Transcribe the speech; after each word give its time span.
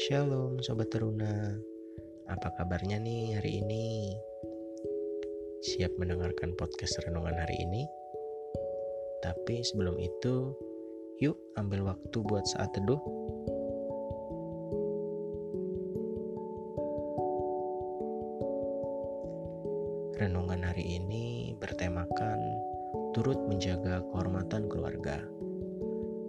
Shalom 0.00 0.64
Sobat 0.64 0.88
Teruna 0.88 1.60
Apa 2.24 2.48
kabarnya 2.56 2.96
nih 2.96 3.36
hari 3.36 3.60
ini? 3.60 4.16
Siap 5.60 5.92
mendengarkan 6.00 6.56
podcast 6.56 7.04
renungan 7.04 7.36
hari 7.36 7.60
ini? 7.60 7.84
Tapi 9.20 9.60
sebelum 9.60 10.00
itu 10.00 10.56
Yuk 11.20 11.36
ambil 11.60 11.92
waktu 11.92 12.16
buat 12.24 12.48
saat 12.48 12.72
teduh 12.72 12.96
Renungan 20.16 20.64
hari 20.64 20.96
ini 20.96 21.52
bertemakan 21.60 22.40
turut 23.12 23.36
menjaga 23.52 24.00
kehormatan 24.08 24.64
keluarga. 24.64 25.20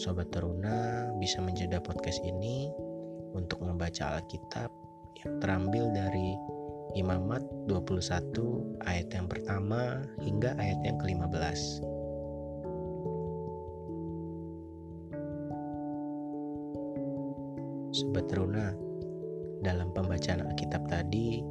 Sobat 0.00 0.32
Teruna 0.32 1.12
bisa 1.20 1.44
menjeda 1.44 1.84
podcast 1.84 2.24
ini 2.24 2.87
untuk 3.34 3.64
membaca 3.64 4.20
Alkitab 4.20 4.70
yang 5.24 5.32
terambil 5.42 5.90
dari 5.90 6.38
Imamat 6.96 7.44
21 7.68 8.80
ayat 8.88 9.12
yang 9.12 9.28
pertama 9.28 10.00
hingga 10.24 10.56
ayat 10.56 10.80
yang 10.88 10.96
ke-15. 10.96 11.84
Sobat 17.92 18.24
Teruna, 18.32 18.72
dalam 19.60 19.92
pembacaan 19.92 20.48
Alkitab 20.48 20.88
tadi, 20.88 21.44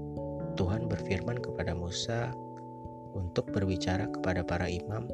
Tuhan 0.58 0.90
berfirman 0.90 1.38
kepada 1.38 1.78
Musa 1.78 2.34
untuk 3.14 3.46
berbicara 3.54 4.10
kepada 4.10 4.42
para 4.42 4.66
imam 4.66 5.06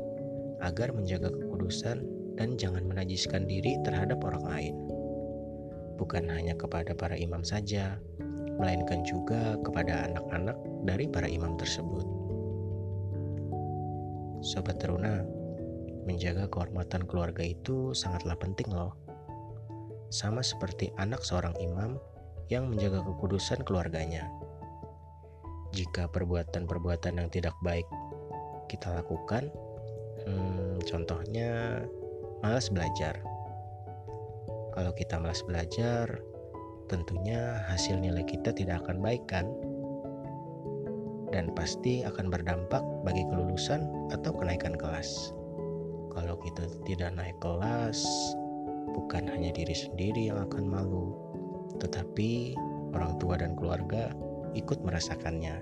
agar 0.64 0.96
menjaga 0.96 1.28
kekudusan 1.36 2.00
dan 2.40 2.56
jangan 2.56 2.88
menajiskan 2.88 3.44
diri 3.44 3.76
terhadap 3.84 4.24
orang 4.24 4.46
lain. 4.48 4.76
Bukan 5.96 6.30
hanya 6.30 6.58
kepada 6.58 6.98
para 6.98 7.14
imam 7.14 7.46
saja, 7.46 8.02
melainkan 8.58 9.02
juga 9.06 9.58
kepada 9.62 10.10
anak-anak 10.10 10.58
dari 10.86 11.06
para 11.10 11.26
imam 11.26 11.58
tersebut. 11.58 12.06
Sobat 14.44 14.78
Teruna, 14.82 15.24
menjaga 16.04 16.52
kehormatan 16.52 17.08
keluarga 17.08 17.42
itu 17.48 17.96
sangatlah 17.96 18.36
penting 18.36 18.68
loh. 18.70 18.94
Sama 20.12 20.44
seperti 20.46 20.92
anak 21.00 21.24
seorang 21.26 21.56
imam 21.58 21.98
yang 22.52 22.70
menjaga 22.70 23.02
kekudusan 23.02 23.64
keluarganya. 23.64 24.28
Jika 25.74 26.06
perbuatan-perbuatan 26.12 27.18
yang 27.18 27.30
tidak 27.34 27.56
baik 27.66 27.88
kita 28.70 28.94
lakukan, 28.94 29.50
hmm, 30.28 30.84
contohnya 30.86 31.82
malas 32.46 32.70
belajar. 32.70 33.33
Kalau 34.74 34.90
kita 34.98 35.22
malas 35.22 35.46
belajar, 35.46 36.10
tentunya 36.90 37.62
hasil 37.70 38.02
nilai 38.02 38.26
kita 38.26 38.50
tidak 38.50 38.82
akan 38.82 39.06
baik 39.06 39.22
kan? 39.30 39.46
Dan 41.30 41.54
pasti 41.54 42.02
akan 42.02 42.34
berdampak 42.34 42.82
bagi 43.06 43.22
kelulusan 43.30 43.86
atau 44.10 44.34
kenaikan 44.34 44.74
kelas. 44.74 45.30
Kalau 46.14 46.42
kita 46.42 46.66
tidak 46.90 47.14
naik 47.14 47.38
kelas, 47.38 48.02
bukan 48.98 49.30
hanya 49.30 49.54
diri 49.54 49.78
sendiri 49.78 50.34
yang 50.34 50.42
akan 50.42 50.66
malu, 50.66 51.14
tetapi 51.78 52.58
orang 52.98 53.18
tua 53.22 53.38
dan 53.38 53.54
keluarga 53.54 54.10
ikut 54.58 54.82
merasakannya. 54.82 55.62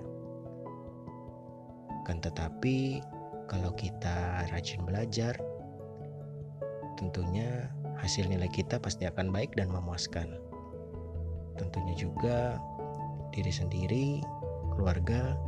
Kan 2.08 2.20
tetapi 2.20 3.04
kalau 3.44 3.76
kita 3.76 4.48
rajin 4.48 4.84
belajar, 4.88 5.36
tentunya 6.96 7.68
hasil 8.02 8.26
nilai 8.26 8.50
kita 8.50 8.82
pasti 8.82 9.06
akan 9.06 9.30
baik 9.30 9.54
dan 9.54 9.70
memuaskan. 9.70 10.34
Tentunya 11.54 11.94
juga 11.94 12.58
diri 13.30 13.54
sendiri, 13.54 14.06
keluarga, 14.74 15.38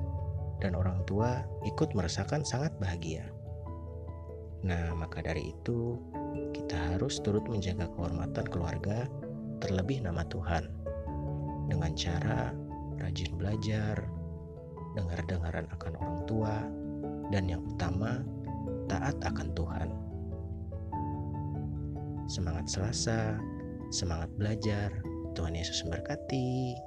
dan 0.63 0.79
orang 0.79 1.03
tua 1.05 1.43
ikut 1.67 1.93
merasakan 1.93 2.47
sangat 2.47 2.71
bahagia. 2.79 3.27
Nah, 4.65 4.97
maka 4.97 5.21
dari 5.21 5.53
itu 5.53 6.01
kita 6.57 6.97
harus 6.97 7.21
turut 7.21 7.45
menjaga 7.51 7.91
kehormatan 7.93 8.47
keluarga, 8.49 9.05
terlebih 9.61 10.01
nama 10.01 10.25
Tuhan, 10.31 10.65
dengan 11.69 11.93
cara 11.93 12.55
rajin 12.97 13.35
belajar, 13.37 14.09
dengar-dengaran 14.97 15.69
akan 15.75 15.93
orang 16.01 16.19
tua, 16.25 16.57
dan 17.29 17.45
yang 17.51 17.61
utama, 17.67 18.25
taat 18.89 19.19
akan 19.21 19.53
Tuhan. 19.53 19.89
Semangat 22.27 22.71
Selasa, 22.71 23.37
semangat 23.93 24.31
belajar. 24.39 24.91
Tuhan 25.35 25.59
Yesus 25.59 25.83
memberkati. 25.83 26.79